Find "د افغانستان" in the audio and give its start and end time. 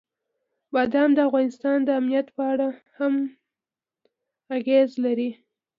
1.15-1.77